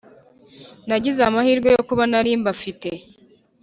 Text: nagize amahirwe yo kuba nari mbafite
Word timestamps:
nagize 0.87 1.21
amahirwe 1.29 1.69
yo 1.75 1.81
kuba 1.87 2.03
nari 2.11 2.31
mbafite 2.41 2.89